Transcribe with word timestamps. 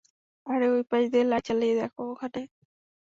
আরে 0.45 0.65
ওই 0.69 0.83
পাশ 0.89 1.03
দিয়ে 1.11 1.25
লাইট 1.25 1.43
জ্বালিয়ে 1.47 1.75
দেখো- 1.81 2.01
ওখানে? 2.13 2.41